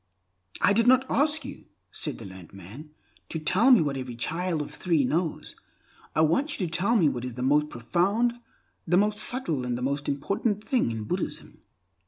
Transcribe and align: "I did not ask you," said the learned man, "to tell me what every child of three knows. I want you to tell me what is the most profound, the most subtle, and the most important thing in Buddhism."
"I 0.61 0.73
did 0.73 0.87
not 0.87 1.05
ask 1.11 1.45
you," 1.45 1.65
said 1.91 2.17
the 2.17 2.25
learned 2.25 2.53
man, 2.53 2.89
"to 3.29 3.37
tell 3.37 3.69
me 3.69 3.81
what 3.81 3.97
every 3.97 4.15
child 4.15 4.63
of 4.63 4.73
three 4.73 5.03
knows. 5.05 5.55
I 6.15 6.21
want 6.21 6.59
you 6.59 6.65
to 6.65 6.71
tell 6.75 6.95
me 6.95 7.07
what 7.07 7.23
is 7.23 7.35
the 7.35 7.43
most 7.43 7.69
profound, 7.69 8.33
the 8.87 8.97
most 8.97 9.19
subtle, 9.19 9.63
and 9.63 9.77
the 9.77 9.83
most 9.83 10.09
important 10.09 10.67
thing 10.67 10.89
in 10.89 11.03
Buddhism." 11.03 11.61